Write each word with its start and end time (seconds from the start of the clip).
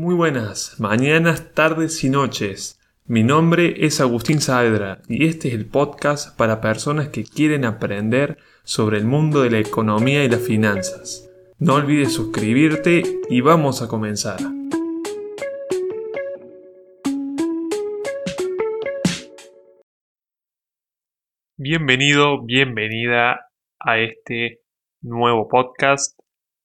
Muy 0.00 0.14
buenas, 0.14 0.80
mañanas, 0.80 1.52
tardes 1.52 2.02
y 2.04 2.08
noches. 2.08 2.80
Mi 3.04 3.22
nombre 3.22 3.84
es 3.84 4.00
Agustín 4.00 4.40
Saavedra 4.40 5.02
y 5.08 5.26
este 5.26 5.48
es 5.48 5.54
el 5.54 5.66
podcast 5.66 6.34
para 6.38 6.62
personas 6.62 7.08
que 7.08 7.22
quieren 7.22 7.66
aprender 7.66 8.38
sobre 8.62 8.96
el 8.96 9.04
mundo 9.04 9.42
de 9.42 9.50
la 9.50 9.58
economía 9.58 10.24
y 10.24 10.30
las 10.30 10.40
finanzas. 10.40 11.30
No 11.58 11.74
olvides 11.74 12.14
suscribirte 12.14 13.02
y 13.28 13.42
vamos 13.42 13.82
a 13.82 13.88
comenzar. 13.88 14.38
Bienvenido, 21.58 22.42
bienvenida 22.42 23.50
a 23.78 23.98
este 23.98 24.62
nuevo 25.02 25.46
podcast. 25.46 26.18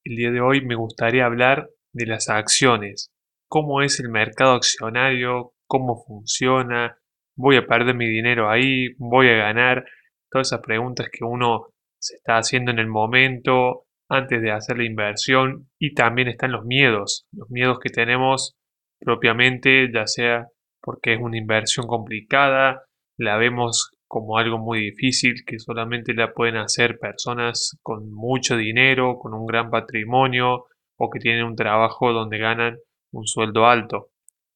El 0.04 0.16
día 0.16 0.30
de 0.30 0.40
hoy 0.40 0.64
me 0.64 0.74
gustaría 0.74 1.26
hablar 1.26 1.68
de 1.92 2.06
las 2.06 2.30
acciones, 2.30 3.10
cómo 3.48 3.82
es 3.82 4.00
el 4.00 4.08
mercado 4.08 4.54
accionario, 4.54 5.52
cómo 5.66 6.02
funciona, 6.04 6.98
voy 7.36 7.56
a 7.56 7.66
perder 7.66 7.94
mi 7.94 8.06
dinero 8.06 8.50
ahí, 8.50 8.94
voy 8.98 9.28
a 9.28 9.36
ganar, 9.36 9.84
todas 10.30 10.48
esas 10.48 10.60
preguntas 10.60 11.08
que 11.10 11.24
uno 11.24 11.68
se 11.98 12.16
está 12.16 12.38
haciendo 12.38 12.70
en 12.70 12.78
el 12.78 12.88
momento 12.88 13.86
antes 14.08 14.40
de 14.40 14.52
hacer 14.52 14.78
la 14.78 14.84
inversión 14.84 15.68
y 15.78 15.94
también 15.94 16.28
están 16.28 16.52
los 16.52 16.64
miedos, 16.64 17.26
los 17.32 17.50
miedos 17.50 17.78
que 17.80 17.90
tenemos 17.90 18.56
propiamente, 19.00 19.90
ya 19.92 20.06
sea 20.06 20.48
porque 20.80 21.14
es 21.14 21.20
una 21.20 21.36
inversión 21.36 21.86
complicada, 21.86 22.84
la 23.18 23.36
vemos 23.36 23.90
como 24.06 24.38
algo 24.38 24.58
muy 24.58 24.80
difícil 24.80 25.44
que 25.44 25.58
solamente 25.58 26.14
la 26.14 26.32
pueden 26.32 26.56
hacer 26.56 26.98
personas 26.98 27.76
con 27.82 28.12
mucho 28.12 28.56
dinero, 28.56 29.18
con 29.18 29.34
un 29.34 29.46
gran 29.46 29.70
patrimonio 29.70 30.66
o 30.96 31.10
que 31.10 31.18
tienen 31.18 31.44
un 31.44 31.56
trabajo 31.56 32.12
donde 32.12 32.38
ganan 32.38 32.78
un 33.16 33.26
sueldo 33.26 33.66
alto. 33.66 34.10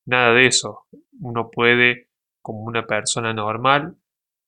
Nada 0.07 0.33
de 0.35 0.47
eso. 0.47 0.87
Uno 1.21 1.51
puede, 1.51 2.09
como 2.43 2.61
una 2.65 2.87
persona 2.87 3.33
normal, 3.33 3.97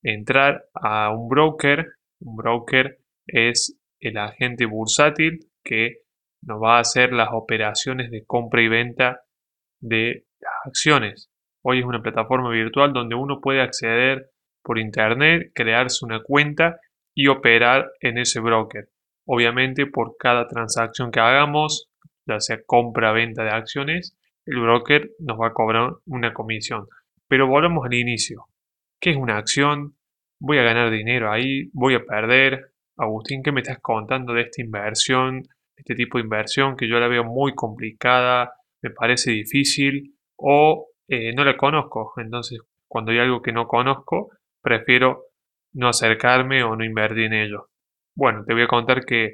entrar 0.03 0.67
a 0.75 1.11
un 1.11 1.29
broker. 1.29 1.87
Un 2.21 2.37
broker 2.37 2.99
es 3.27 3.79
el 4.01 4.19
agente 4.19 4.67
bursátil 4.67 5.51
que 5.65 6.03
nos 6.43 6.61
va 6.61 6.77
a 6.77 6.81
hacer 6.81 7.13
las 7.13 7.31
operaciones 7.33 8.11
de 8.11 8.25
compra 8.25 8.63
y 8.63 8.69
venta 8.69 9.23
de 9.81 10.27
las 10.41 10.53
acciones. 10.67 11.31
Hoy 11.65 11.79
es 11.79 11.85
una 11.85 12.03
plataforma 12.03 12.51
virtual 12.51 12.93
donde 12.93 13.15
uno 13.15 13.41
puede 13.41 13.61
acceder 13.61 14.31
por 14.63 14.79
internet, 14.79 15.53
crearse 15.55 16.05
una 16.05 16.23
cuenta 16.23 16.81
y 17.15 17.29
operar 17.29 17.91
en 18.01 18.19
ese 18.19 18.41
broker. 18.41 18.89
Obviamente 19.27 19.87
por 19.87 20.17
cada 20.19 20.49
transacción 20.49 21.13
que 21.13 21.21
hagamos, 21.21 21.92
ya 22.27 22.41
sea 22.41 22.63
compra 22.65 23.13
venta 23.13 23.45
de 23.45 23.51
acciones, 23.51 24.17
el 24.47 24.61
broker 24.61 25.11
nos 25.19 25.41
va 25.41 25.49
a 25.49 25.53
cobrar 25.53 25.93
una 26.07 26.33
comisión. 26.33 26.87
Pero 27.29 27.47
volvemos 27.47 27.85
al 27.87 27.95
inicio. 27.95 28.47
¿Qué 29.01 29.11
es 29.11 29.17
una 29.17 29.39
acción? 29.39 29.97
¿Voy 30.41 30.59
a 30.59 30.63
ganar 30.63 30.91
dinero 30.91 31.31
ahí? 31.31 31.71
¿Voy 31.73 31.95
a 31.95 32.05
perder? 32.05 32.73
Agustín, 32.97 33.43
¿qué 33.43 33.53
me 33.53 33.61
estás 33.61 33.79
contando 33.81 34.33
de 34.33 34.43
esta 34.43 34.61
inversión? 34.63 35.43
Este 35.77 35.95
tipo 35.95 36.19
de 36.19 36.25
inversión 36.25 36.77
que 36.77 36.89
yo 36.89 36.99
la 36.99 37.09
veo 37.09 37.25
muy 37.25 37.55
complicada, 37.55 38.53
me 38.83 38.91
parece 38.91 39.31
difícil 39.31 40.15
o 40.37 40.89
eh, 41.09 41.33
no 41.35 41.45
la 41.45 41.57
conozco. 41.57 42.13
Entonces, 42.19 42.61
cuando 42.87 43.13
hay 43.13 43.19
algo 43.19 43.41
que 43.41 43.53
no 43.53 43.67
conozco, 43.67 44.31
prefiero 44.61 45.25
no 45.73 45.89
acercarme 45.89 46.63
o 46.63 46.77
no 46.77 46.85
invertir 46.85 47.25
en 47.25 47.33
ello. 47.35 47.71
Bueno, 48.15 48.45
te 48.45 48.53
voy 48.53 48.63
a 48.63 48.69
contar 48.69 49.05
que 49.05 49.33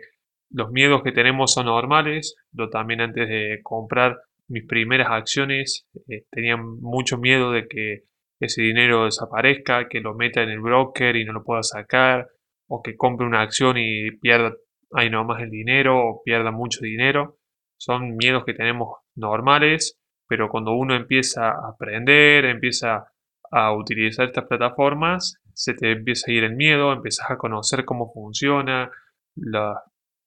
los 0.51 0.71
miedos 0.71 1.03
que 1.03 1.13
tenemos 1.13 1.53
son 1.53 1.67
normales. 1.67 2.37
También 2.69 3.01
antes 3.01 3.29
de 3.29 3.61
comprar 3.63 4.19
mis 4.49 4.67
primeras 4.67 5.09
acciones 5.11 5.87
eh, 6.09 6.25
tenía 6.31 6.57
mucho 6.57 7.19
miedo 7.19 7.53
de 7.53 7.69
que 7.69 8.05
ese 8.41 8.63
dinero 8.63 9.05
desaparezca, 9.05 9.89
que 9.89 10.01
lo 10.01 10.15
meta 10.15 10.43
en 10.43 10.51
el 10.51 10.61
broker 10.61 11.17
y 11.17 11.25
no 11.25 11.33
lo 11.33 11.45
pueda 11.45 11.63
sacar, 11.63 12.29
o 12.69 12.83
que 12.83 12.97
compre 12.97 13.27
una 13.27 13.43
acción 13.43 13.77
y 13.79 14.11
pierda 14.13 14.55
ahí 14.93 15.11
nomás 15.11 15.43
el 15.43 15.51
dinero 15.51 15.99
o 15.99 16.23
pierda 16.23 16.51
mucho 16.51 16.81
dinero. 16.83 17.39
Son 17.77 18.17
miedos 18.17 18.45
que 18.45 18.55
tenemos 18.55 18.97
normales, 19.15 19.99
pero 20.27 20.49
cuando 20.49 20.73
uno 20.73 20.95
empieza 20.95 21.51
a 21.51 21.71
aprender, 21.71 22.45
empieza 22.45 23.13
a 23.51 23.73
utilizar 23.73 24.27
estas 24.27 24.45
plataformas, 24.45 25.41
se 25.55 25.75
te 25.75 25.93
empieza 25.93 26.31
a 26.31 26.35
ir 26.35 26.45
el 26.45 26.55
miedo, 26.55 26.93
empiezas 26.93 27.31
a 27.31 27.39
conocer 27.39 27.85
cómo 27.85 28.13
funciona, 28.13 28.91
las 29.35 29.79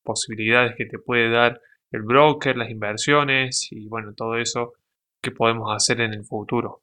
posibilidades 0.04 0.76
que 0.76 0.86
te 0.86 0.98
puede 0.98 1.30
dar 1.30 1.62
el 1.92 2.02
broker, 2.04 2.58
las 2.58 2.70
inversiones 2.70 3.68
y 3.72 3.88
bueno, 3.88 4.14
todo 4.14 4.38
eso 4.38 4.74
que 5.22 5.32
podemos 5.32 5.76
hacer 5.76 6.02
en 6.02 6.14
el 6.14 6.26
futuro. 6.26 6.82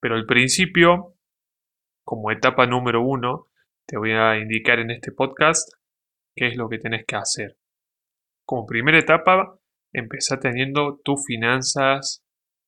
Pero 0.00 0.16
al 0.16 0.26
principio, 0.26 1.14
como 2.04 2.30
etapa 2.30 2.66
número 2.66 3.02
uno, 3.02 3.46
te 3.86 3.96
voy 3.96 4.12
a 4.12 4.38
indicar 4.38 4.78
en 4.78 4.90
este 4.90 5.12
podcast 5.12 5.72
qué 6.34 6.48
es 6.48 6.56
lo 6.56 6.68
que 6.68 6.78
tenés 6.78 7.04
que 7.06 7.16
hacer. 7.16 7.56
Como 8.44 8.66
primera 8.66 8.98
etapa, 8.98 9.58
empezar 9.92 10.40
teniendo 10.40 11.00
tus 11.04 11.24
finanzas, 11.24 12.24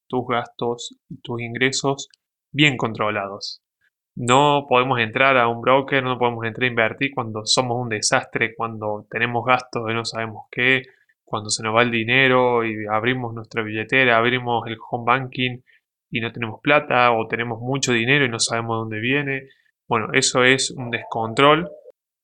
tus 0.08 0.26
gastos 0.28 0.96
y 1.08 1.20
tus 1.20 1.40
ingresos 1.40 2.08
bien 2.52 2.76
controlados. 2.76 3.62
No 4.14 4.66
podemos 4.68 5.00
entrar 5.00 5.38
a 5.38 5.48
un 5.48 5.62
broker, 5.62 6.02
no 6.02 6.18
podemos 6.18 6.44
entrar 6.44 6.64
a 6.64 6.70
invertir 6.70 7.12
cuando 7.14 7.46
somos 7.46 7.78
un 7.80 7.88
desastre, 7.88 8.54
cuando 8.54 9.06
tenemos 9.10 9.44
gastos 9.44 9.90
y 9.90 9.94
no 9.94 10.04
sabemos 10.04 10.46
qué, 10.50 10.82
cuando 11.32 11.48
se 11.48 11.62
nos 11.62 11.74
va 11.74 11.80
el 11.80 11.90
dinero 11.90 12.62
y 12.62 12.84
abrimos 12.84 13.32
nuestra 13.32 13.62
billetera, 13.62 14.18
abrimos 14.18 14.66
el 14.66 14.76
home 14.90 15.04
banking 15.06 15.62
y 16.10 16.20
no 16.20 16.30
tenemos 16.30 16.60
plata 16.60 17.10
o 17.12 17.26
tenemos 17.26 17.58
mucho 17.58 17.90
dinero 17.94 18.26
y 18.26 18.28
no 18.28 18.38
sabemos 18.38 18.80
dónde 18.80 19.00
viene. 19.00 19.48
Bueno, 19.88 20.08
eso 20.12 20.44
es 20.44 20.70
un 20.72 20.90
descontrol. 20.90 21.70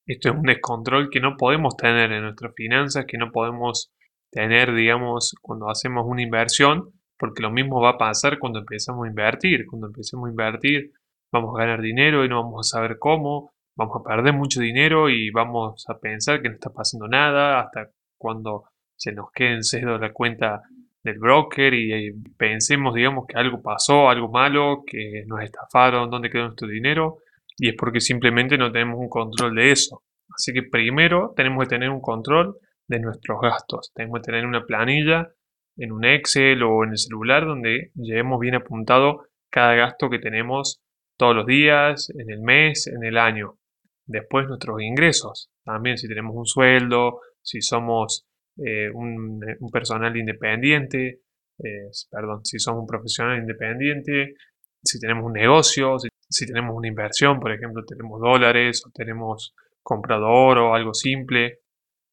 Esto 0.06 0.28
es 0.28 0.34
un 0.34 0.42
descontrol 0.42 1.08
que 1.08 1.20
no 1.20 1.38
podemos 1.38 1.74
tener 1.78 2.12
en 2.12 2.24
nuestras 2.24 2.52
finanzas, 2.54 3.06
que 3.06 3.16
no 3.16 3.32
podemos 3.32 3.90
tener, 4.30 4.74
digamos, 4.74 5.34
cuando 5.40 5.70
hacemos 5.70 6.04
una 6.06 6.20
inversión 6.20 6.92
porque 7.18 7.40
lo 7.42 7.50
mismo 7.50 7.80
va 7.80 7.92
a 7.92 7.98
pasar 7.98 8.38
cuando 8.38 8.58
empezamos 8.58 9.06
a 9.06 9.08
invertir. 9.08 9.64
Cuando 9.64 9.86
empecemos 9.86 10.26
a 10.26 10.30
invertir 10.32 10.92
vamos 11.32 11.56
a 11.56 11.60
ganar 11.60 11.80
dinero 11.80 12.26
y 12.26 12.28
no 12.28 12.42
vamos 12.42 12.70
a 12.70 12.76
saber 12.76 12.98
cómo, 12.98 13.52
vamos 13.74 14.02
a 14.02 14.06
perder 14.06 14.34
mucho 14.34 14.60
dinero 14.60 15.08
y 15.08 15.30
vamos 15.30 15.82
a 15.88 15.98
pensar 15.98 16.42
que 16.42 16.50
no 16.50 16.56
está 16.56 16.68
pasando 16.74 17.08
nada 17.08 17.60
hasta 17.60 17.88
cuando 18.18 18.64
se 18.98 19.12
nos 19.12 19.30
quede 19.32 19.54
en 19.54 19.64
cedo 19.64 19.96
la 19.96 20.12
cuenta 20.12 20.62
del 21.02 21.18
broker 21.18 21.72
y, 21.72 22.12
pensemos, 22.36 22.94
digamos, 22.94 23.26
que 23.26 23.38
algo 23.38 23.62
pasó, 23.62 24.10
algo 24.10 24.28
malo, 24.28 24.82
que 24.86 25.24
nos 25.26 25.42
estafaron, 25.42 26.10
dónde 26.10 26.28
quedó 26.28 26.44
nuestro 26.44 26.68
dinero 26.68 27.18
y 27.56 27.70
es 27.70 27.74
porque 27.76 28.00
simplemente 28.00 28.58
no 28.58 28.70
tenemos 28.70 28.98
un 29.00 29.08
control 29.08 29.54
de 29.54 29.72
eso. 29.72 30.02
Así 30.34 30.52
que 30.52 30.62
primero 30.62 31.32
tenemos 31.36 31.64
que 31.64 31.70
tener 31.70 31.90
un 31.90 32.00
control 32.00 32.58
de 32.86 33.00
nuestros 33.00 33.40
gastos. 33.40 33.92
Tenemos 33.94 34.20
que 34.20 34.26
tener 34.26 34.46
una 34.46 34.64
planilla 34.64 35.28
en 35.76 35.92
un 35.92 36.04
Excel 36.04 36.62
o 36.62 36.84
en 36.84 36.90
el 36.90 36.98
celular 36.98 37.46
donde 37.46 37.90
llevemos 37.94 38.38
bien 38.40 38.56
apuntado 38.56 39.26
cada 39.50 39.74
gasto 39.74 40.10
que 40.10 40.18
tenemos 40.18 40.82
todos 41.16 41.34
los 41.34 41.46
días, 41.46 42.10
en 42.10 42.30
el 42.30 42.40
mes, 42.40 42.86
en 42.86 43.02
el 43.04 43.16
año. 43.16 43.58
Después 44.06 44.46
nuestros 44.46 44.80
ingresos. 44.80 45.50
También 45.64 45.98
si 45.98 46.06
tenemos 46.06 46.34
un 46.36 46.46
sueldo, 46.46 47.20
si 47.42 47.60
somos 47.60 48.27
eh, 48.58 48.90
un, 48.92 49.40
personal 49.72 50.16
independiente, 50.16 51.20
eh, 51.62 51.90
perdón, 52.10 52.44
si 52.44 52.58
somos 52.58 52.80
un 52.82 52.86
profesional 52.86 53.38
independiente, 53.38 54.34
si 54.82 54.98
tenemos 54.98 55.24
un 55.24 55.32
negocio, 55.34 55.96
si, 56.28 56.46
tenemos 56.46 56.74
una 56.76 56.88
inversión, 56.88 57.40
por 57.40 57.52
ejemplo, 57.52 57.84
tenemos 57.84 58.20
dólares 58.20 58.84
o 58.86 58.90
tenemos 58.90 59.54
comprado 59.82 60.26
oro, 60.28 60.74
algo 60.74 60.92
simple, 60.94 61.60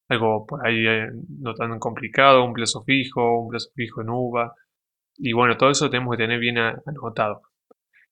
algo 0.09 0.45
por 0.45 0.65
ahí 0.65 0.85
eh, 0.87 1.09
no 1.39 1.53
tan 1.55 1.79
complicado, 1.79 2.45
un 2.45 2.53
plazo 2.53 2.83
fijo, 2.83 3.41
un 3.41 3.49
plazo 3.49 3.71
fijo 3.75 4.01
en 4.01 4.09
UVA. 4.09 4.53
Y 5.17 5.33
bueno, 5.33 5.57
todo 5.57 5.71
eso 5.71 5.89
tenemos 5.89 6.15
que 6.15 6.23
tener 6.23 6.39
bien 6.39 6.57
anotado. 6.57 7.41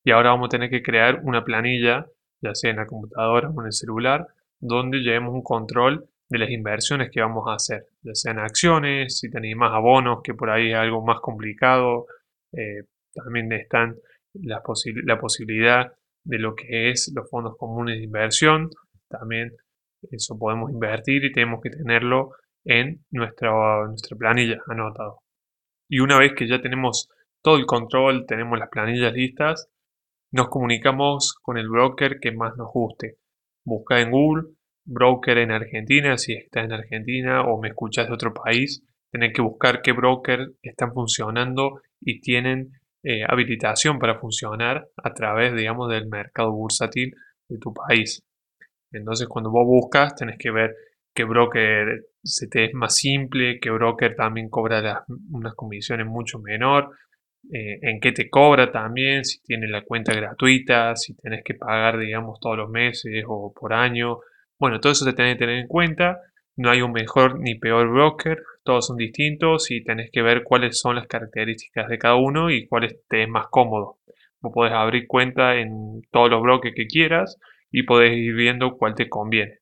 Y 0.03 0.11
ahora 0.11 0.31
vamos 0.31 0.47
a 0.47 0.49
tener 0.49 0.69
que 0.69 0.81
crear 0.81 1.21
una 1.23 1.43
planilla, 1.45 2.07
ya 2.41 2.55
sea 2.55 2.71
en 2.71 2.77
la 2.77 2.87
computadora 2.87 3.49
o 3.49 3.61
en 3.61 3.67
el 3.67 3.73
celular, 3.73 4.27
donde 4.59 4.99
llevemos 4.99 5.33
un 5.33 5.43
control 5.43 6.09
de 6.29 6.39
las 6.39 6.49
inversiones 6.49 7.09
que 7.11 7.21
vamos 7.21 7.43
a 7.47 7.55
hacer, 7.55 7.87
ya 8.01 8.13
sean 8.15 8.39
acciones, 8.39 9.19
si 9.19 9.29
tenéis 9.29 9.55
más 9.55 9.71
abonos, 9.73 10.21
que 10.23 10.33
por 10.33 10.49
ahí 10.49 10.71
es 10.71 10.75
algo 10.75 11.05
más 11.05 11.19
complicado, 11.19 12.07
eh, 12.53 12.83
también 13.13 13.51
están 13.51 13.95
la, 14.33 14.61
la 15.05 15.19
posibilidad 15.19 15.93
de 16.23 16.39
lo 16.39 16.55
que 16.55 16.89
es 16.89 17.11
los 17.15 17.29
fondos 17.29 17.55
comunes 17.57 17.97
de 17.97 18.03
inversión, 18.03 18.69
también 19.09 19.51
eso 20.11 20.37
podemos 20.37 20.71
invertir 20.71 21.23
y 21.25 21.31
tenemos 21.31 21.61
que 21.61 21.69
tenerlo 21.69 22.31
en 22.65 23.05
nuestra, 23.11 23.51
nuestra 23.87 24.17
planilla 24.17 24.57
anotado. 24.67 25.19
Y 25.89 25.99
una 25.99 26.17
vez 26.17 26.33
que 26.35 26.47
ya 26.47 26.61
tenemos 26.61 27.09
todo 27.41 27.57
el 27.57 27.65
control, 27.65 28.25
tenemos 28.25 28.57
las 28.57 28.69
planillas 28.69 29.13
listas, 29.13 29.69
nos 30.31 30.49
comunicamos 30.49 31.35
con 31.41 31.57
el 31.57 31.69
broker 31.69 32.19
que 32.19 32.31
más 32.31 32.57
nos 32.57 32.71
guste. 32.71 33.17
Busca 33.65 34.01
en 34.01 34.11
Google 34.11 34.45
broker 34.85 35.37
en 35.37 35.51
Argentina 35.51 36.17
si 36.17 36.33
estás 36.33 36.65
en 36.65 36.73
Argentina 36.73 37.43
o 37.43 37.59
me 37.61 37.69
escuchas 37.69 38.07
de 38.07 38.13
otro 38.13 38.33
país. 38.33 38.83
tenés 39.11 39.33
que 39.33 39.41
buscar 39.41 39.81
qué 39.81 39.91
broker 39.91 40.53
están 40.63 40.91
funcionando 40.93 41.81
y 42.01 42.19
tienen 42.19 42.71
eh, 43.03 43.23
habilitación 43.27 43.99
para 43.99 44.19
funcionar 44.19 44.87
a 45.03 45.13
través, 45.13 45.53
digamos, 45.55 45.89
del 45.89 46.07
mercado 46.07 46.51
bursátil 46.51 47.13
de 47.47 47.57
tu 47.59 47.73
país. 47.73 48.23
Entonces, 48.91 49.27
cuando 49.27 49.51
vos 49.51 49.65
buscas, 49.65 50.15
tenés 50.15 50.37
que 50.37 50.51
ver 50.51 50.75
qué 51.13 51.23
broker 51.25 52.05
se 52.23 52.47
te 52.47 52.65
es 52.65 52.73
más 52.73 52.95
simple, 52.95 53.59
qué 53.59 53.69
broker 53.69 54.15
también 54.15 54.49
cobra 54.49 55.03
unas 55.31 55.53
comisiones 55.55 56.07
mucho 56.07 56.39
menor, 56.39 56.91
eh, 57.51 57.79
en 57.81 57.99
qué 57.99 58.13
te 58.13 58.29
cobra 58.29 58.71
también, 58.71 59.25
si 59.25 59.41
tiene 59.41 59.67
la 59.67 59.83
cuenta 59.83 60.13
gratuita, 60.13 60.95
si 60.95 61.13
tenés 61.15 61.43
que 61.43 61.55
pagar, 61.55 61.99
digamos, 61.99 62.39
todos 62.39 62.57
los 62.57 62.69
meses 62.69 63.23
o 63.27 63.53
por 63.53 63.73
año. 63.73 64.19
Bueno, 64.63 64.79
todo 64.79 64.93
eso 64.93 65.03
se 65.03 65.11
tiene 65.11 65.33
que 65.33 65.39
tener 65.39 65.57
en 65.57 65.67
cuenta. 65.67 66.21
No 66.55 66.69
hay 66.69 66.81
un 66.81 66.93
mejor 66.93 67.37
ni 67.37 67.55
peor 67.55 67.89
broker, 67.89 68.41
todos 68.63 68.87
son 68.87 68.95
distintos 68.95 69.69
y 69.71 69.83
tenés 69.83 70.09
que 70.09 70.21
ver 70.21 70.41
cuáles 70.41 70.79
son 70.79 70.95
las 70.95 71.05
características 71.05 71.89
de 71.89 71.97
cada 71.97 72.15
uno 72.15 72.49
y 72.49 72.65
cuál 72.67 72.87
te 73.09 73.23
es 73.23 73.27
más 73.27 73.47
cómodo. 73.51 73.97
Vos 74.39 74.53
podés 74.53 74.71
abrir 74.71 75.05
cuenta 75.05 75.55
en 75.55 76.03
todos 76.11 76.29
los 76.29 76.41
brokers 76.41 76.73
que 76.73 76.87
quieras 76.87 77.37
y 77.71 77.83
podés 77.83 78.13
ir 78.13 78.35
viendo 78.35 78.77
cuál 78.77 78.95
te 78.95 79.09
conviene. 79.09 79.59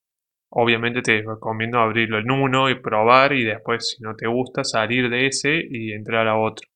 Obviamente 0.50 1.02
te 1.02 1.24
recomiendo 1.24 1.80
abrirlo 1.80 2.20
en 2.20 2.30
uno 2.30 2.70
y 2.70 2.80
probar 2.80 3.34
y 3.34 3.44
después 3.44 3.96
si 3.98 4.04
no 4.04 4.16
te 4.16 4.28
gusta 4.28 4.64
salir 4.64 5.10
de 5.10 5.26
ese 5.26 5.64
y 5.68 5.94
entrar 5.94 6.28
a 6.28 6.38
otro. 6.38 6.70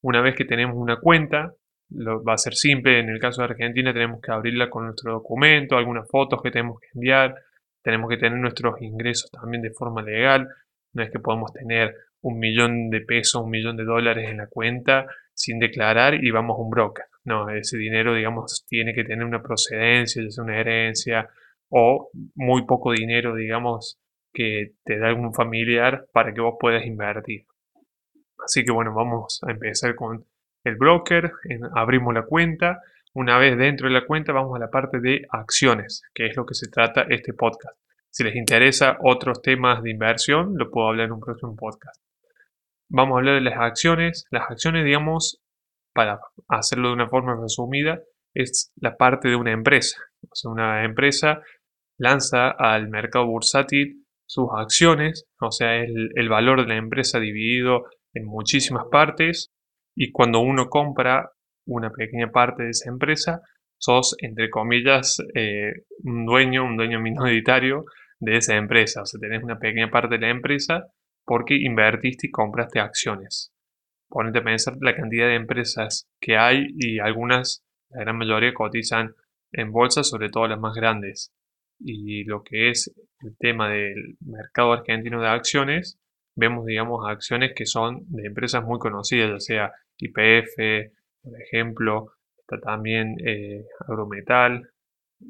Una 0.00 0.20
vez 0.20 0.36
que 0.36 0.44
tenemos 0.44 0.76
una 0.76 1.00
cuenta, 1.00 1.54
va 1.90 2.34
a 2.34 2.38
ser 2.38 2.54
simple, 2.54 3.00
en 3.00 3.08
el 3.08 3.18
caso 3.18 3.42
de 3.42 3.48
Argentina 3.48 3.92
tenemos 3.92 4.20
que 4.20 4.30
abrirla 4.30 4.70
con 4.70 4.84
nuestro 4.84 5.12
documento, 5.14 5.76
algunas 5.76 6.08
fotos 6.08 6.40
que 6.40 6.52
tenemos 6.52 6.78
que 6.78 6.86
enviar, 6.94 7.34
tenemos 7.88 8.10
que 8.10 8.18
tener 8.18 8.38
nuestros 8.38 8.82
ingresos 8.82 9.30
también 9.30 9.62
de 9.62 9.70
forma 9.70 10.02
legal, 10.02 10.46
no 10.92 11.02
es 11.02 11.10
que 11.10 11.20
podemos 11.20 11.54
tener 11.54 11.94
un 12.20 12.38
millón 12.38 12.90
de 12.90 13.00
pesos, 13.00 13.42
un 13.42 13.48
millón 13.48 13.78
de 13.78 13.84
dólares 13.84 14.28
en 14.28 14.36
la 14.36 14.46
cuenta 14.46 15.06
sin 15.32 15.58
declarar 15.58 16.22
y 16.22 16.30
vamos 16.30 16.58
a 16.58 16.60
un 16.60 16.68
broker. 16.68 17.06
No, 17.24 17.48
ese 17.48 17.78
dinero, 17.78 18.14
digamos, 18.14 18.66
tiene 18.68 18.92
que 18.92 19.04
tener 19.04 19.24
una 19.24 19.42
procedencia, 19.42 20.22
ya 20.22 20.30
sea 20.30 20.44
una 20.44 20.60
herencia, 20.60 21.30
o 21.70 22.10
muy 22.34 22.66
poco 22.66 22.92
dinero, 22.92 23.34
digamos, 23.34 23.98
que 24.34 24.72
te 24.84 24.98
da 24.98 25.08
algún 25.08 25.32
familiar 25.32 26.04
para 26.12 26.34
que 26.34 26.42
vos 26.42 26.56
puedas 26.60 26.84
invertir. 26.84 27.46
Así 28.44 28.66
que 28.66 28.70
bueno, 28.70 28.92
vamos 28.92 29.40
a 29.48 29.50
empezar 29.50 29.94
con 29.94 30.26
el 30.62 30.76
broker, 30.76 31.32
abrimos 31.74 32.12
la 32.12 32.26
cuenta. 32.26 32.82
Una 33.18 33.36
vez 33.36 33.58
dentro 33.58 33.88
de 33.88 33.94
la 33.94 34.06
cuenta 34.06 34.32
vamos 34.32 34.54
a 34.54 34.60
la 34.60 34.70
parte 34.70 35.00
de 35.00 35.26
acciones, 35.30 36.02
que 36.14 36.26
es 36.26 36.36
lo 36.36 36.46
que 36.46 36.54
se 36.54 36.68
trata 36.68 37.02
este 37.08 37.32
podcast. 37.32 37.76
Si 38.10 38.22
les 38.22 38.36
interesa 38.36 38.96
otros 39.02 39.42
temas 39.42 39.82
de 39.82 39.90
inversión, 39.90 40.54
lo 40.56 40.70
puedo 40.70 40.86
hablar 40.86 41.06
en 41.06 41.14
un 41.14 41.20
próximo 41.20 41.56
podcast. 41.56 42.00
Vamos 42.88 43.16
a 43.16 43.18
hablar 43.18 43.34
de 43.34 43.40
las 43.40 43.58
acciones. 43.58 44.24
Las 44.30 44.48
acciones, 44.48 44.84
digamos, 44.84 45.42
para 45.92 46.20
hacerlo 46.46 46.90
de 46.90 46.94
una 46.94 47.08
forma 47.08 47.34
resumida, 47.34 48.00
es 48.34 48.70
la 48.76 48.96
parte 48.96 49.28
de 49.28 49.34
una 49.34 49.50
empresa. 49.50 50.00
O 50.22 50.34
sea, 50.36 50.52
una 50.52 50.84
empresa 50.84 51.42
lanza 51.98 52.50
al 52.50 52.88
mercado 52.88 53.26
bursátil 53.26 54.06
sus 54.28 54.46
acciones, 54.56 55.26
o 55.40 55.50
sea, 55.50 55.74
el, 55.74 56.12
el 56.14 56.28
valor 56.28 56.62
de 56.62 56.68
la 56.68 56.76
empresa 56.76 57.18
dividido 57.18 57.86
en 58.14 58.26
muchísimas 58.26 58.84
partes 58.92 59.50
y 59.96 60.12
cuando 60.12 60.38
uno 60.38 60.68
compra 60.68 61.32
una 61.68 61.90
pequeña 61.90 62.30
parte 62.30 62.64
de 62.64 62.70
esa 62.70 62.90
empresa, 62.90 63.42
sos, 63.78 64.16
entre 64.20 64.50
comillas, 64.50 65.18
eh, 65.34 65.72
un 66.02 66.26
dueño, 66.26 66.64
un 66.64 66.76
dueño 66.76 67.00
minoritario 67.00 67.84
de 68.18 68.36
esa 68.36 68.56
empresa. 68.56 69.02
O 69.02 69.06
sea, 69.06 69.20
tenés 69.20 69.42
una 69.42 69.58
pequeña 69.58 69.90
parte 69.90 70.16
de 70.16 70.26
la 70.26 70.30
empresa 70.30 70.86
porque 71.24 71.54
invertiste 71.54 72.28
y 72.28 72.30
compraste 72.30 72.80
acciones. 72.80 73.52
Ponete 74.08 74.38
a 74.38 74.44
pensar 74.44 74.74
la 74.80 74.96
cantidad 74.96 75.26
de 75.26 75.34
empresas 75.34 76.08
que 76.20 76.36
hay 76.36 76.66
y 76.76 76.98
algunas, 76.98 77.62
la 77.90 78.00
gran 78.00 78.16
mayoría, 78.16 78.54
cotizan 78.54 79.14
en 79.52 79.70
bolsa, 79.70 80.02
sobre 80.02 80.30
todo 80.30 80.48
las 80.48 80.58
más 80.58 80.74
grandes 80.74 81.32
y 81.80 82.24
lo 82.24 82.42
que 82.42 82.70
es 82.70 82.92
el 83.20 83.36
tema 83.38 83.70
del 83.70 84.16
mercado 84.20 84.72
argentino 84.72 85.20
de 85.20 85.28
acciones, 85.28 85.98
vemos, 86.34 86.66
digamos, 86.66 87.08
acciones 87.08 87.52
que 87.54 87.66
son 87.66 88.04
de 88.08 88.26
empresas 88.26 88.64
muy 88.64 88.78
conocidas, 88.78 89.30
ya 89.30 89.40
sea 89.40 89.72
IPF, 89.98 90.92
por 91.22 91.40
ejemplo, 91.40 92.12
está 92.38 92.60
también 92.60 93.16
eh, 93.24 93.64
Agrometal, 93.86 94.70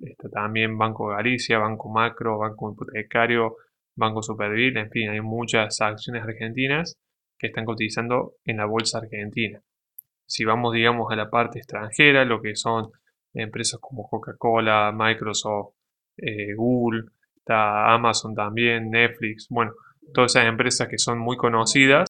está 0.03 0.29
también 0.29 0.77
Banco 0.79 1.09
Galicia, 1.09 1.59
Banco 1.59 1.89
Macro, 1.89 2.39
Banco 2.39 2.73
Hipotecario, 2.73 3.57
Banco 3.97 4.23
Supervil, 4.23 4.77
en 4.77 4.91
fin, 4.91 5.11
hay 5.11 5.21
muchas 5.21 5.81
acciones 5.81 6.23
argentinas 6.23 6.97
que 7.39 7.49
están 7.49 7.65
cotizando 7.65 8.35
en 8.45 8.59
la 8.59 8.67
bolsa 8.67 8.99
argentina. 8.99 9.61
Si 10.27 10.45
vamos, 10.45 10.75
digamos, 10.75 11.11
a 11.11 11.17
la 11.17 11.31
parte 11.31 11.59
extranjera, 11.59 12.25
lo 12.25 12.41
que 12.41 12.55
son 12.55 12.91
empresas 13.33 13.81
como 13.81 14.09
Coca-Cola, 14.09 14.93
Microsoft, 14.95 15.75
eh, 16.17 16.55
Google, 16.55 17.05
está 17.37 17.93
Amazon 17.95 18.35
también, 18.35 18.91
Netflix, 18.91 19.47
bueno, 19.49 19.73
todas 20.13 20.35
esas 20.35 20.49
empresas 20.49 20.89
que 20.89 20.99
son 20.99 21.19
muy 21.19 21.37
conocidas 21.37 22.09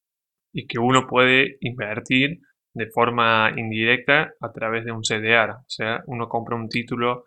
y 0.52 0.66
que 0.66 0.78
uno 0.78 1.06
puede 1.06 1.58
invertir 1.60 2.40
de 2.74 2.86
forma 2.86 3.52
indirecta 3.56 4.32
a 4.40 4.52
través 4.52 4.84
de 4.84 4.92
un 4.92 5.02
CDR. 5.02 5.50
O 5.50 5.68
sea, 5.68 6.02
uno 6.06 6.28
compra 6.28 6.56
un 6.56 6.68
título 6.68 7.24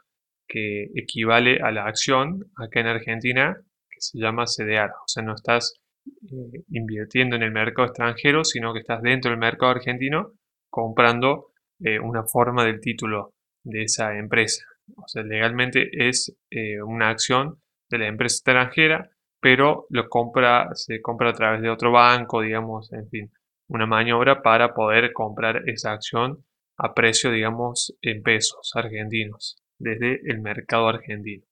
que 0.47 0.89
equivale 0.95 1.59
a 1.61 1.71
la 1.71 1.85
acción 1.85 2.45
acá 2.57 2.81
en 2.81 2.87
Argentina 2.87 3.57
que 3.89 4.01
se 4.01 4.19
llama 4.19 4.45
CDR. 4.45 4.91
O 4.91 5.07
sea, 5.07 5.23
no 5.23 5.33
estás 5.35 5.75
eh, 6.05 6.63
invirtiendo 6.69 7.35
en 7.35 7.43
el 7.43 7.51
mercado 7.51 7.87
extranjero, 7.87 8.43
sino 8.43 8.73
que 8.73 8.79
estás 8.79 9.01
dentro 9.01 9.31
del 9.31 9.39
mercado 9.39 9.71
argentino 9.71 10.33
comprando 10.69 11.51
eh, 11.79 11.99
una 11.99 12.23
forma 12.23 12.65
del 12.65 12.79
título 12.79 13.33
de 13.63 13.83
esa 13.83 14.17
empresa. 14.17 14.65
O 14.95 15.07
sea, 15.07 15.23
legalmente 15.23 15.89
es 15.91 16.35
eh, 16.49 16.81
una 16.81 17.09
acción 17.09 17.61
de 17.89 17.97
la 17.99 18.07
empresa 18.07 18.35
extranjera, 18.35 19.09
pero 19.39 19.85
lo 19.89 20.07
compra, 20.09 20.69
se 20.73 21.01
compra 21.01 21.29
a 21.29 21.33
través 21.33 21.61
de 21.61 21.69
otro 21.69 21.91
banco, 21.91 22.41
digamos, 22.41 22.91
en 22.93 23.09
fin, 23.09 23.31
una 23.71 23.85
maniobra 23.85 24.41
para 24.41 24.73
poder 24.73 25.13
comprar 25.13 25.63
esa 25.69 25.93
acción 25.93 26.43
a 26.77 26.93
precio, 26.93 27.31
digamos, 27.31 27.95
en 28.01 28.21
pesos 28.21 28.71
argentinos, 28.75 29.63
desde 29.79 30.19
el 30.25 30.41
mercado 30.41 30.89
argentino. 30.89 31.45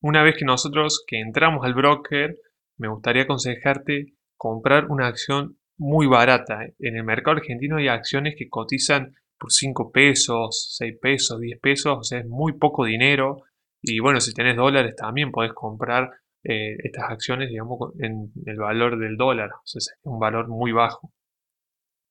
Una 0.00 0.22
vez 0.22 0.36
que 0.38 0.46
nosotros 0.46 1.04
que 1.06 1.20
entramos 1.20 1.64
al 1.64 1.74
broker, 1.74 2.36
me 2.78 2.88
gustaría 2.88 3.24
aconsejarte 3.24 4.14
comprar 4.36 4.86
una 4.86 5.06
acción 5.06 5.58
muy 5.76 6.06
barata. 6.06 6.60
En 6.78 6.96
el 6.96 7.04
mercado 7.04 7.36
argentino 7.36 7.76
hay 7.76 7.88
acciones 7.88 8.34
que 8.36 8.48
cotizan 8.48 9.14
por 9.38 9.52
5 9.52 9.92
pesos, 9.92 10.74
6 10.78 10.98
pesos, 11.02 11.38
10 11.38 11.60
pesos, 11.60 11.98
o 11.98 12.02
sea, 12.02 12.20
es 12.20 12.26
muy 12.26 12.54
poco 12.54 12.86
dinero. 12.86 13.42
Y 13.82 14.00
bueno, 14.00 14.20
si 14.20 14.32
tenés 14.32 14.56
dólares 14.56 14.96
también 14.96 15.30
podés 15.30 15.52
comprar 15.52 16.10
eh, 16.44 16.76
estas 16.82 17.10
acciones, 17.10 17.50
digamos, 17.50 17.78
en 18.00 18.32
el 18.46 18.56
valor 18.56 18.98
del 18.98 19.16
dólar, 19.16 19.50
o 19.50 19.66
sea, 19.66 19.80
es 19.80 19.94
un 20.02 20.18
valor 20.18 20.48
muy 20.48 20.72
bajo. 20.72 21.12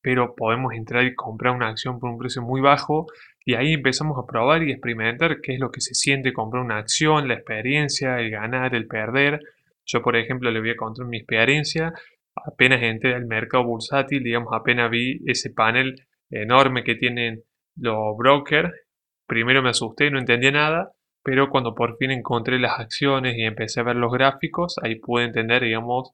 Pero 0.02 0.36
podemos 0.36 0.74
entrar 0.74 1.04
y 1.06 1.16
comprar 1.16 1.56
una 1.56 1.70
acción 1.70 2.00
por 2.00 2.10
un 2.10 2.18
precio 2.18 2.42
muy 2.42 2.62
bajo 2.62 3.08
y 3.44 3.56
ahí 3.56 3.74
empezamos 3.74 4.18
a 4.18 4.28
probar 4.28 4.64
y 4.64 4.72
experimentar 4.72 5.42
qué 5.42 5.54
es 5.54 5.60
lo 5.60 5.72
que 5.72 5.82
se 5.82 5.96
siente 5.96 6.34
comprar 6.34 6.64
una 6.64 6.78
acción, 6.78 7.28
la 7.28 7.36
experiencia, 7.36 8.20
el 8.20 8.30
ganar, 8.30 8.76
el 8.76 8.88
perder. 8.88 9.40
Yo, 9.86 10.02
por 10.02 10.16
ejemplo, 10.16 10.52
le 10.52 10.60
voy 10.60 10.72
a 10.72 10.76
contar 10.76 11.08
mi 11.08 11.18
experiencia. 11.18 11.94
Apenas 12.36 12.82
entré 12.84 13.16
al 13.16 13.26
mercado 13.26 13.64
bursátil, 13.64 14.24
digamos, 14.24 14.54
apenas 14.54 14.90
vi 14.92 15.22
ese 15.26 15.50
panel 15.50 15.96
enorme 16.30 16.84
que 16.84 16.96
tienen 16.96 17.44
los 17.76 18.16
brokers. 18.16 18.72
Primero 19.28 19.62
me 19.62 19.70
asusté, 19.70 20.12
no 20.12 20.20
entendía 20.20 20.52
nada, 20.52 20.92
pero 21.24 21.50
cuando 21.50 21.74
por 21.74 21.98
fin 21.98 22.12
encontré 22.12 22.60
las 22.60 22.80
acciones 22.80 23.36
y 23.38 23.44
empecé 23.44 23.80
a 23.80 23.84
ver 23.84 23.96
los 23.96 24.12
gráficos, 24.12 24.76
ahí 24.84 24.96
pude 24.96 25.26
entender, 25.26 25.64
digamos, 25.64 26.12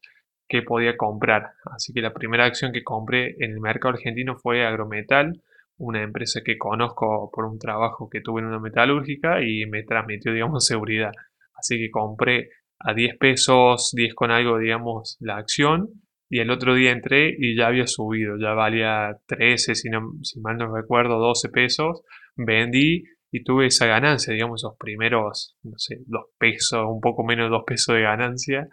qué 0.47 0.61
podía 0.61 0.97
comprar. 0.97 1.51
Así 1.65 1.93
que 1.93 2.01
la 2.01 2.13
primera 2.13 2.45
acción 2.45 2.71
que 2.71 2.83
compré 2.83 3.35
en 3.39 3.51
el 3.51 3.59
mercado 3.59 3.95
argentino 3.95 4.35
fue 4.35 4.65
Agrometal, 4.65 5.41
una 5.77 6.01
empresa 6.01 6.41
que 6.43 6.57
conozco 6.57 7.29
por 7.31 7.45
un 7.45 7.59
trabajo 7.59 8.09
que 8.09 8.21
tuve 8.21 8.41
en 8.41 8.47
una 8.47 8.59
metalúrgica 8.59 9.41
y 9.43 9.65
me 9.65 9.83
transmitió, 9.83 10.33
digamos, 10.33 10.65
seguridad. 10.67 11.11
Así 11.55 11.77
que 11.77 11.89
compré 11.89 12.49
a 12.79 12.93
10 12.93 13.17
pesos, 13.17 13.91
10 13.95 14.13
con 14.13 14.31
algo, 14.31 14.57
digamos, 14.59 15.17
la 15.19 15.37
acción 15.37 15.89
y 16.29 16.39
el 16.39 16.51
otro 16.51 16.75
día 16.75 16.91
entré 16.91 17.33
y 17.37 17.55
ya 17.55 17.67
había 17.67 17.87
subido, 17.87 18.37
ya 18.37 18.53
valía 18.53 19.17
13, 19.27 19.75
si, 19.75 19.89
no, 19.89 20.11
si 20.23 20.39
mal 20.41 20.57
no 20.57 20.73
recuerdo, 20.75 21.19
12 21.19 21.49
pesos. 21.49 22.03
Vendí 22.35 23.03
y 23.31 23.43
tuve 23.43 23.67
esa 23.67 23.87
ganancia, 23.87 24.33
digamos, 24.33 24.61
esos 24.61 24.75
primeros, 24.77 25.57
no 25.63 25.77
sé, 25.77 25.99
2 26.05 26.25
pesos, 26.37 26.85
un 26.87 27.01
poco 27.01 27.23
menos 27.23 27.47
de 27.47 27.51
2 27.51 27.63
pesos 27.65 27.95
de 27.95 28.01
ganancia. 28.01 28.67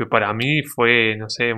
Pero 0.00 0.08
para 0.08 0.32
mí 0.32 0.62
fue, 0.62 1.14
no 1.18 1.28
sé, 1.28 1.52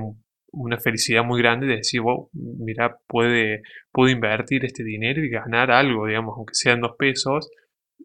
una 0.51 0.77
felicidad 0.77 1.23
muy 1.23 1.41
grande 1.41 1.69
de 1.69 1.77
decir, 1.77 2.01
wow, 2.01 2.29
mira, 2.33 2.99
puede, 3.07 3.63
puedo 3.93 4.11
invertir 4.11 4.65
este 4.65 4.83
dinero 4.83 5.23
y 5.23 5.29
ganar 5.29 5.71
algo, 5.71 6.09
digamos, 6.09 6.35
aunque 6.37 6.55
sean 6.55 6.81
2 6.81 6.97
pesos. 6.99 7.49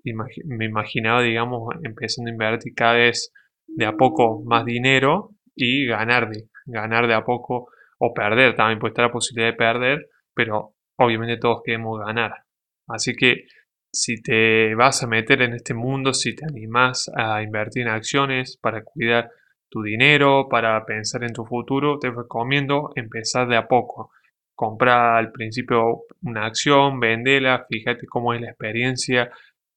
me 0.03 0.65
imaginaba, 0.65 1.23
digamos, 1.23 1.73
empezando 1.81 2.29
a 2.29 2.33
invertir 2.33 2.75
cada 2.75 2.93
vez 2.93 3.33
de 3.65 3.87
a 3.87 3.93
poco 3.93 4.43
más 4.45 4.63
dinero 4.63 5.31
y 5.55 5.87
ganar 5.87 6.29
de, 6.29 6.49
ganar 6.67 7.07
de 7.07 7.15
a 7.15 7.23
poco 7.23 7.69
o 7.97 8.13
perder, 8.13 8.55
también 8.55 8.77
puede 8.77 8.91
estar 8.91 9.05
la 9.05 9.11
posibilidad 9.11 9.51
de 9.51 9.57
perder, 9.57 10.07
pero 10.35 10.75
obviamente 10.99 11.37
todos 11.37 11.63
queremos 11.65 11.99
ganar. 12.05 12.43
Así 12.87 13.15
que 13.15 13.45
si 13.91 14.21
te 14.21 14.75
vas 14.75 15.01
a 15.01 15.07
meter 15.07 15.41
en 15.41 15.53
este 15.53 15.73
mundo, 15.73 16.13
si 16.13 16.35
te 16.35 16.45
animas 16.45 17.09
a 17.15 17.41
invertir 17.41 17.87
en 17.87 17.87
acciones 17.87 18.55
para 18.61 18.83
cuidar 18.83 19.31
tu 19.69 19.81
dinero, 19.83 20.47
para 20.49 20.83
pensar 20.85 21.23
en 21.23 21.33
tu 21.33 21.45
futuro, 21.45 21.99
te 21.99 22.09
recomiendo 22.11 22.91
empezar 22.95 23.47
de 23.47 23.57
a 23.57 23.67
poco. 23.67 24.11
Compra 24.55 25.17
al 25.17 25.31
principio 25.31 26.03
una 26.23 26.45
acción, 26.45 26.99
vendela, 26.99 27.65
fíjate 27.69 28.07
cómo 28.07 28.33
es 28.33 28.41
la 28.41 28.49
experiencia, 28.49 29.29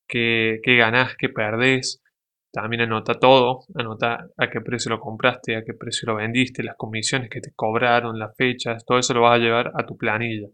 qué, 0.08 0.60
qué 0.62 0.76
ganás, 0.76 1.16
qué 1.16 1.28
perdés. 1.28 2.02
También 2.52 2.82
anota 2.82 3.14
todo, 3.14 3.60
anota 3.76 4.26
a 4.36 4.50
qué 4.50 4.60
precio 4.60 4.90
lo 4.90 4.98
compraste, 5.00 5.56
a 5.56 5.64
qué 5.64 5.74
precio 5.74 6.06
lo 6.06 6.16
vendiste, 6.16 6.64
las 6.64 6.76
comisiones 6.76 7.30
que 7.30 7.40
te 7.40 7.52
cobraron, 7.54 8.18
las 8.18 8.34
fechas, 8.36 8.84
todo 8.84 8.98
eso 8.98 9.14
lo 9.14 9.22
vas 9.22 9.34
a 9.36 9.38
llevar 9.38 9.70
a 9.74 9.86
tu 9.86 9.96
planilla. 9.96 10.48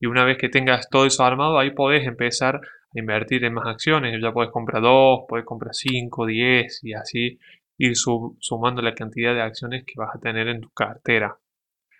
Y 0.00 0.06
una 0.06 0.24
vez 0.24 0.38
que 0.38 0.48
tengas 0.48 0.88
todo 0.90 1.06
eso 1.06 1.24
armado, 1.24 1.58
ahí 1.58 1.70
podés 1.70 2.06
empezar 2.06 2.56
a 2.56 2.60
invertir 2.94 3.44
en 3.44 3.54
más 3.54 3.66
acciones. 3.66 4.20
Ya 4.20 4.32
podés 4.32 4.50
comprar 4.50 4.82
dos, 4.82 5.20
podés 5.28 5.44
comprar 5.44 5.74
cinco, 5.74 6.26
diez 6.26 6.80
y 6.82 6.94
así 6.94 7.38
ir 7.78 7.94
sumando 7.96 8.82
la 8.82 8.94
cantidad 8.94 9.34
de 9.34 9.42
acciones 9.42 9.84
que 9.84 9.94
vas 9.96 10.14
a 10.14 10.18
tener 10.18 10.48
en 10.48 10.60
tu 10.60 10.70
cartera. 10.70 11.38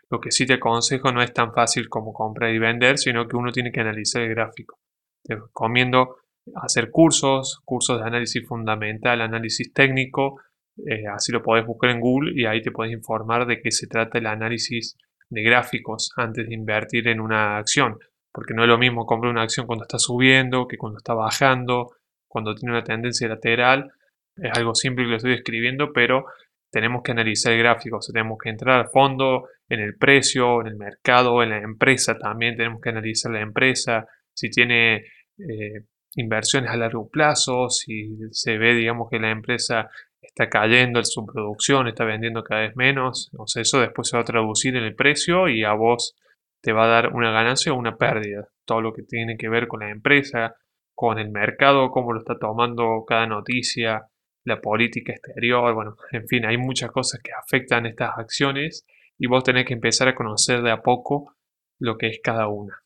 Lo 0.09 0.21
que 0.21 0.30
sí 0.30 0.47
te 0.47 0.54
aconsejo 0.54 1.11
no 1.12 1.23
es 1.23 1.33
tan 1.33 1.52
fácil 1.52 1.88
como 1.88 2.12
comprar 2.12 2.54
y 2.54 2.59
vender, 2.59 2.99
sino 2.99 3.26
que 3.26 3.37
uno 3.37 3.50
tiene 3.50 3.73
que 3.73 3.80
analizar 3.80 4.23
el 4.23 4.30
gráfico. 4.30 4.78
Te 5.23 5.35
recomiendo 5.35 6.16
hacer 6.54 6.90
cursos, 6.90 7.61
cursos 7.64 7.99
de 7.99 8.06
análisis 8.06 8.47
fundamental, 8.47 9.21
análisis 9.21 9.73
técnico, 9.73 10.40
eh, 10.85 11.06
así 11.09 11.33
lo 11.33 11.42
podés 11.42 11.66
buscar 11.66 11.90
en 11.90 12.00
Google 12.00 12.33
y 12.35 12.45
ahí 12.45 12.61
te 12.62 12.71
podés 12.71 12.92
informar 12.92 13.47
de 13.47 13.61
qué 13.61 13.71
se 13.71 13.87
trata 13.87 14.18
el 14.18 14.26
análisis 14.26 14.97
de 15.30 15.42
gráficos 15.42 16.12
antes 16.16 16.47
de 16.49 16.54
invertir 16.54 17.09
en 17.09 17.21
una 17.21 17.56
acción, 17.56 17.99
porque 18.33 18.54
no 18.54 18.62
es 18.62 18.68
lo 18.68 18.78
mismo 18.78 19.06
comprar 19.06 19.33
una 19.33 19.42
acción 19.42 19.66
cuando 19.66 19.85
está 19.85 19.99
subiendo 19.99 20.68
que 20.68 20.76
cuando 20.76 20.99
está 20.99 21.14
bajando, 21.14 21.97
cuando 22.28 22.54
tiene 22.54 22.75
una 22.75 22.85
tendencia 22.85 23.28
lateral. 23.28 23.92
Es 24.37 24.57
algo 24.57 24.75
simple 24.75 25.05
que 25.05 25.11
lo 25.11 25.16
estoy 25.16 25.33
describiendo, 25.33 25.93
pero 25.93 26.26
tenemos 26.71 27.02
que 27.02 27.12
analizar 27.12 27.52
el 27.52 27.61
gráfico, 27.61 27.99
tenemos 28.12 28.38
que 28.38 28.50
entrar 28.50 28.81
al 28.81 28.88
fondo 28.90 29.49
en 29.69 29.81
el 29.81 29.97
precio, 29.97 30.61
en 30.61 30.69
el 30.69 30.76
mercado, 30.76 31.43
en 31.43 31.50
la 31.50 31.59
empresa 31.59 32.19
también, 32.19 32.57
tenemos 32.57 32.81
que 32.81 32.90
analizar 32.90 33.33
la 33.33 33.40
empresa, 33.40 34.07
si 34.35 34.50
tiene 34.50 34.97
eh, 35.38 35.85
inversiones 36.16 36.71
a 36.71 36.76
largo 36.76 37.09
plazo, 37.09 37.71
si 37.71 38.16
se 38.31 38.59
ve, 38.59 38.75
digamos, 38.75 39.09
que 39.11 39.19
la 39.19 39.31
empresa 39.31 39.88
está 40.21 40.49
cayendo 40.49 40.99
en 40.99 41.07
su 41.07 41.25
producción, 41.25 41.88
está 41.88 42.05
vendiendo 42.05 42.43
cada 42.43 42.62
vez 42.62 42.76
menos, 42.76 43.31
o 43.38 43.47
sea, 43.47 43.62
eso 43.62 43.81
después 43.81 44.09
se 44.09 44.16
va 44.16 44.23
a 44.23 44.26
traducir 44.26 44.76
en 44.76 44.85
el 44.85 44.95
precio 44.95 45.49
y 45.49 45.64
a 45.64 45.73
vos 45.73 46.14
te 46.61 46.73
va 46.73 46.85
a 46.85 46.88
dar 46.88 47.14
una 47.14 47.31
ganancia 47.31 47.73
o 47.73 47.76
una 47.76 47.97
pérdida. 47.97 48.49
Todo 48.64 48.81
lo 48.81 48.93
que 48.93 49.02
tiene 49.02 49.37
que 49.37 49.49
ver 49.49 49.69
con 49.69 49.81
la 49.81 49.90
empresa, 49.90 50.57
con 50.95 51.19
el 51.19 51.31
mercado, 51.31 51.90
cómo 51.90 52.12
lo 52.12 52.21
está 52.21 52.38
tomando 52.38 53.05
cada 53.07 53.26
noticia, 53.26 54.09
la 54.47 54.61
política 54.61 55.12
exterior, 55.12 55.75
bueno, 55.75 55.97
en 56.12 56.26
fin, 56.29 56.47
hay 56.47 56.57
muchas 56.57 56.91
cosas 56.93 57.21
que 57.21 57.33
afectan 57.33 57.85
estas 57.85 58.17
acciones 58.17 58.87
y 59.19 59.26
vos 59.26 59.43
tenés 59.43 59.67
que 59.67 59.75
empezar 59.75 60.07
a 60.07 60.15
conocer 60.15 60.62
de 60.62 60.71
a 60.71 60.83
poco 60.83 61.35
lo 61.81 61.99
que 61.99 62.07
es 62.07 62.21
cada 62.23 62.47
una. 62.47 62.79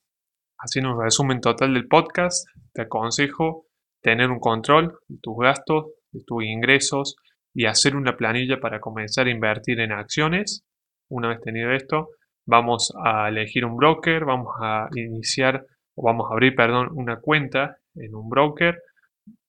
Haciendo 0.58 0.94
un 0.94 1.02
resumen 1.02 1.40
total 1.40 1.74
del 1.74 1.86
podcast, 1.86 2.48
te 2.72 2.82
aconsejo 2.82 3.66
tener 4.02 4.30
un 4.30 4.40
control 4.40 4.98
de 5.06 5.18
tus 5.20 5.36
gastos, 5.36 5.86
de 6.12 6.22
tus 6.26 6.44
ingresos, 6.44 7.16
y 7.52 7.66
hacer 7.66 7.94
una 7.94 8.16
planilla 8.16 8.58
para 8.58 8.80
comenzar 8.80 9.26
a 9.26 9.30
invertir 9.30 9.80
en 9.80 9.92
acciones. 9.92 10.64
Una 11.10 11.28
vez 11.28 11.40
tenido 11.42 11.72
esto, 11.72 12.08
vamos 12.46 12.94
a 13.04 13.28
elegir 13.28 13.66
un 13.66 13.76
broker, 13.76 14.24
vamos 14.24 14.54
a 14.62 14.88
iniciar 14.94 15.66
o 15.94 16.04
vamos 16.04 16.30
a 16.30 16.34
abrir, 16.34 16.54
perdón, 16.54 16.88
una 16.92 17.20
cuenta 17.20 17.76
en 17.96 18.14
un 18.14 18.30
broker. 18.30 18.80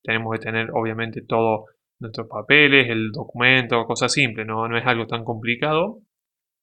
Tenemos 0.03 0.33
que 0.33 0.45
tener 0.45 0.71
obviamente 0.73 1.21
todos 1.21 1.69
nuestros 2.01 2.27
papeles, 2.27 2.89
el 2.89 3.11
documento, 3.11 3.85
cosas 3.85 4.11
simples, 4.11 4.45
¿no? 4.45 4.67
no 4.67 4.77
es 4.77 4.85
algo 4.85 5.07
tan 5.07 5.23
complicado. 5.23 5.99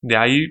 De 0.03 0.17
ahí 0.17 0.47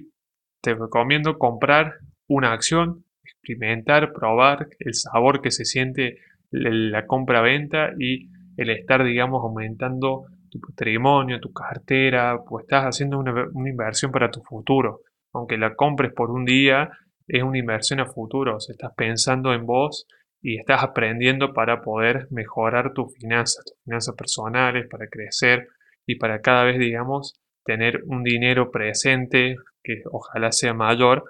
te 0.61 0.73
recomiendo 0.73 1.37
comprar 1.37 1.93
una 2.27 2.53
acción, 2.53 3.03
experimentar, 3.23 4.13
probar 4.13 4.67
el 4.79 4.93
sabor 4.95 5.41
que 5.41 5.51
se 5.51 5.65
siente 5.65 6.17
la 6.51 7.05
compra-venta 7.05 7.91
y 7.99 8.29
el 8.55 8.69
estar, 8.69 9.03
digamos, 9.03 9.43
aumentando 9.43 10.25
tu 10.49 10.59
patrimonio, 10.59 11.39
tu 11.39 11.51
cartera, 11.51 12.39
pues 12.47 12.63
estás 12.63 12.85
haciendo 12.85 13.19
una, 13.19 13.47
inversión 13.69 14.11
para 14.11 14.31
tu 14.31 14.41
futuro. 14.41 15.01
Aunque 15.33 15.57
la 15.57 15.75
compres 15.75 16.13
por 16.13 16.31
un 16.31 16.45
día, 16.45 16.89
es 17.27 17.43
una 17.43 17.57
inversión 17.57 17.99
a 17.99 18.05
futuro. 18.05 18.55
O 18.55 18.59
sea, 18.59 18.73
estás 18.73 18.93
pensando 18.95 19.53
en 19.53 19.65
vos 19.65 20.07
y 20.41 20.57
estás 20.59 20.83
aprendiendo 20.83 21.53
para 21.53 21.81
poder 21.81 22.27
mejorar 22.31 22.93
tus 22.93 23.13
finanzas, 23.15 23.65
tus 23.65 23.83
finanzas 23.83 24.15
personales, 24.15 24.87
para 24.89 25.07
crecer 25.07 25.69
y 26.05 26.15
para 26.15 26.41
cada 26.41 26.63
vez, 26.63 26.79
digamos, 26.79 27.39
tener 27.63 28.01
un 28.05 28.23
dinero 28.23 28.71
presente 28.71 29.55
que 29.83 30.01
ojalá 30.11 30.51
sea 30.51 30.73
mayor 30.73 31.23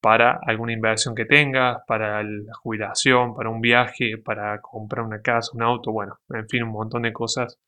para 0.00 0.38
alguna 0.46 0.72
inversión 0.72 1.14
que 1.14 1.24
tengas, 1.24 1.78
para 1.86 2.22
la 2.22 2.54
jubilación, 2.54 3.34
para 3.34 3.50
un 3.50 3.60
viaje, 3.60 4.18
para 4.18 4.60
comprar 4.60 5.04
una 5.06 5.22
casa, 5.22 5.52
un 5.54 5.62
auto, 5.62 5.92
bueno, 5.92 6.18
en 6.30 6.48
fin, 6.48 6.64
un 6.64 6.72
montón 6.72 7.02
de 7.02 7.12
cosas 7.12 7.58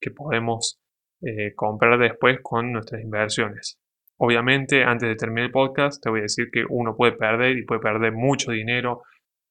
que 0.00 0.10
podemos 0.10 0.80
eh, 1.22 1.54
comprar 1.54 1.98
después 1.98 2.38
con 2.42 2.72
nuestras 2.72 3.00
inversiones. 3.00 3.78
Obviamente, 4.18 4.84
antes 4.84 5.08
de 5.08 5.16
terminar 5.16 5.46
el 5.46 5.50
podcast, 5.52 6.02
te 6.02 6.10
voy 6.10 6.20
a 6.20 6.22
decir 6.22 6.50
que 6.52 6.64
uno 6.68 6.96
puede 6.96 7.12
perder 7.12 7.56
y 7.56 7.64
puede 7.64 7.80
perder 7.80 8.12
mucho 8.12 8.50
dinero. 8.52 9.02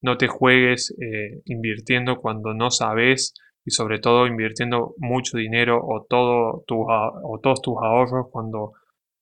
No 0.03 0.17
te 0.17 0.27
juegues 0.27 0.95
eh, 1.01 1.41
invirtiendo 1.45 2.17
cuando 2.17 2.53
no 2.53 2.69
sabes 2.69 3.33
y 3.65 3.71
sobre 3.71 3.99
todo 3.99 4.27
invirtiendo 4.27 4.93
mucho 4.97 5.37
dinero 5.37 5.79
o, 5.81 6.05
todo 6.07 6.63
tu, 6.67 6.85
o 6.85 7.39
todos 7.41 7.61
tus 7.61 7.75
ahorros 7.81 8.27
cuando 8.29 8.73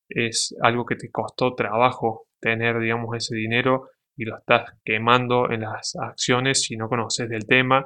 es 0.09 0.55
algo 0.61 0.85
que 0.85 0.95
te 0.95 1.09
costó 1.09 1.53
trabajo 1.53 2.25
tener, 2.39 2.79
digamos, 2.79 3.15
ese 3.15 3.35
dinero 3.35 3.89
y 4.17 4.25
lo 4.25 4.37
estás 4.37 4.73
quemando 4.83 5.49
en 5.51 5.61
las 5.61 5.95
acciones 5.95 6.63
si 6.63 6.75
no 6.75 6.89
conoces 6.89 7.29
del 7.29 7.45
tema. 7.45 7.85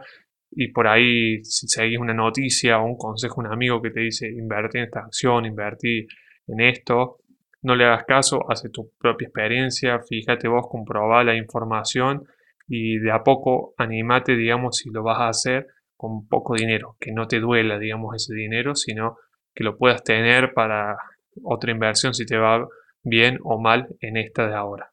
Y 0.50 0.70
por 0.70 0.88
ahí 0.88 1.44
si 1.44 1.68
seguís 1.68 2.00
una 2.00 2.14
noticia 2.14 2.80
o 2.80 2.86
un 2.86 2.98
consejo 2.98 3.42
un 3.42 3.48
amigo 3.48 3.82
que 3.82 3.92
te 3.92 4.00
dice 4.00 4.28
invertir 4.30 4.80
en 4.80 4.86
esta 4.86 5.02
acción, 5.02 5.46
invertir 5.46 6.08
en 6.48 6.62
esto, 6.62 7.18
no 7.62 7.76
le 7.76 7.84
hagas 7.84 8.06
caso, 8.06 8.50
hace 8.50 8.70
tu 8.70 8.92
propia 8.98 9.26
experiencia, 9.26 10.00
fíjate 10.00 10.48
vos, 10.48 10.68
comprobá 10.70 11.24
la 11.24 11.36
información 11.36 12.24
y 12.68 12.98
de 13.00 13.12
a 13.12 13.24
poco 13.24 13.74
animate, 13.78 14.36
digamos, 14.36 14.78
si 14.78 14.90
lo 14.90 15.04
vas 15.04 15.20
a 15.20 15.30
hacer 15.30 15.68
con 15.96 16.28
poco 16.28 16.56
dinero, 16.56 16.98
que 17.00 17.12
no 17.12 17.28
te 17.28 17.40
duela, 17.40 17.80
digamos, 17.80 18.16
ese 18.16 18.34
dinero, 18.34 18.76
sino 18.76 19.18
que 19.54 19.64
lo 19.64 19.78
puedas 19.78 20.04
tener 20.04 20.54
para 20.54 20.98
otra 21.44 21.72
inversión 21.72 22.14
si 22.14 22.26
te 22.26 22.38
va 22.38 22.68
bien 23.04 23.40
o 23.44 23.60
mal 23.60 23.88
en 24.02 24.18
esta 24.18 24.48
de 24.48 24.56
ahora. 24.56 24.92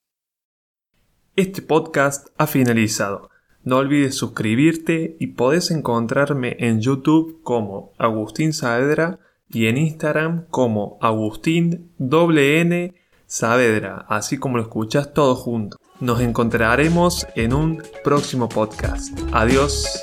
Este 1.35 1.63
podcast 1.63 2.29
ha 2.37 2.47
finalizado. 2.47 3.31
No 3.65 3.79
olvides 3.79 4.17
suscribirte 4.17 5.17
y 5.19 5.29
podés 5.29 5.71
encontrarme 5.71 6.57
en 6.59 6.81
YouTube 6.81 7.41
como 7.43 7.93
Agustín 7.97 8.53
Saavedra 8.53 9.19
y 9.49 9.67
en 9.67 9.79
Instagram 9.79 10.47
como 10.51 10.99
Agustín 11.01 11.93
N 11.99 12.95
Saavedra, 13.27 14.05
así 14.09 14.39
como 14.39 14.57
lo 14.57 14.63
escuchas 14.65 15.15
todo 15.15 15.35
junto. 15.37 15.79
Nos 16.03 16.21
encontraremos 16.21 17.25
en 17.37 17.55
un 17.55 17.81
próximo 18.03 18.49
podcast. 18.49 19.17
Adiós. 19.33 20.03